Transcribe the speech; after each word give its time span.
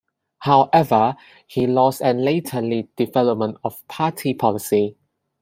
Howhever, 0.43 1.15
he 1.45 1.67
lost 1.67 2.01
and 2.01 2.25
later 2.25 2.59
led 2.59 2.87
development 2.95 3.57
of 3.63 3.87
party 3.87 4.33
policy. 4.33 4.97